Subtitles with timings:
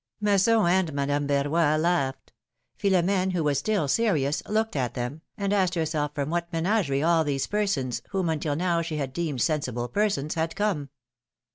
[0.19, 2.33] Masson and Madame Verroy laughed;
[2.79, 7.23] Philom^ne, who was still serious, looked at them, and asked herself from what menagerie all
[7.23, 10.89] these persons, whom until now she had deemed sensible persons, had come